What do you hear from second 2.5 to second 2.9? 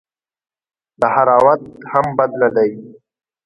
دئ.